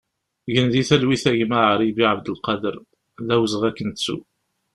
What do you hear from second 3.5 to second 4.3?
ad k-nettu!